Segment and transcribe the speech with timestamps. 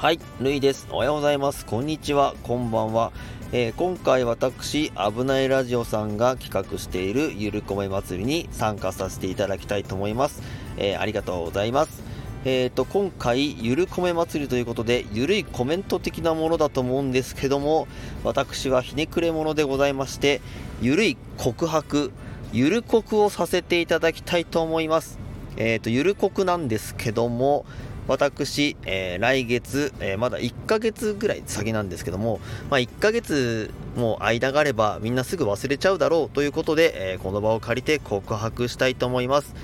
[0.00, 0.88] はい、るいです。
[0.90, 1.66] おはようございます。
[1.66, 2.34] こんにちは。
[2.44, 3.12] こんばんは。
[3.52, 10.42] えー今回私、危ないラジオさんが企画しているゆるこめ祭りに参加させていただきたいと思います。
[10.78, 12.02] えーありがとうございます。
[12.46, 17.86] えーと、今回、ゆるこめ祭りということで、ゆるいコメント的なものだと思うんですけども、
[18.24, 20.40] 私はひねくれ者でございまして、
[20.80, 22.10] ゆるい告白、
[22.54, 25.18] ゆる告をさせていただきたいと思います。
[25.58, 27.66] えーと、ゆる告なんですけども、
[28.10, 39.54] 私、えー来月、えーまだ1ヶ月ぐらい先なんですけども、まあ、1ヶ月も間があればみんなすぐ忘れちゃうだろうということで、えーこの場を借りて告白したいと思います。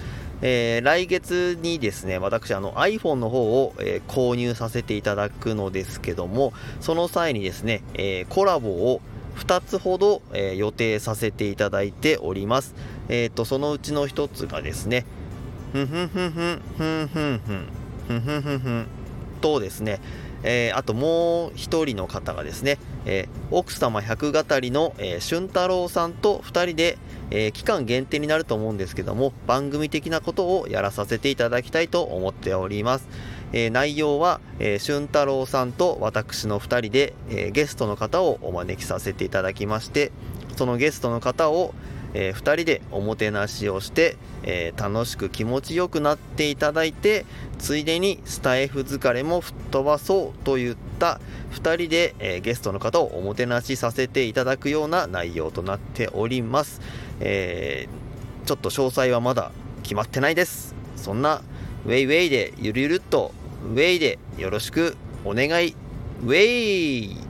[0.43, 9.01] えー来月にですね、私あの iPhone の方を、えー購入させていただくのですけども、その際にですね、えーコラボを
[9.39, 12.77] 2つほど、えー予定させていただいております。
[13.09, 15.05] えっ、と、そのうちの1つがですね、
[15.73, 18.87] ふんふんふんふんふんふんふんふんふんふんふ
[19.41, 20.01] とですね、
[20.43, 26.99] えーあともう一人の方がですね、えー奥様百語りの、えー俊太郎さんと2人で、
[27.31, 33.09] え期間限定になると思うんですけども番組的なことをやらさせていただきたいと思っております、
[33.53, 40.13] え内容は、え俊太郎さんと私の2人で、えゲストの方をお招きさせていただきまして
[40.57, 41.75] そのゲストの方を
[42.19, 47.27] え2人でおもてなしをして、えー楽しく気持ちよくなっていただいて
[47.59, 51.21] ついでにスタイフ疲れも吹っ飛ばそうといった
[51.53, 56.81] 2人で、えーゲストの方をおもてなしさせていただくような内容となっております、
[57.21, 57.89] え
[58.47, 60.75] ちょっと詳細はまだ決まってないです。
[60.97, 61.43] そんな
[61.85, 63.33] ウェイウェイでゆるゆるっと
[63.65, 65.75] ウェイでよろしくお願い。
[66.23, 67.26] ウェイ